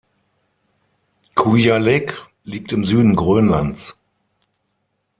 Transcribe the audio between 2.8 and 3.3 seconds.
Süden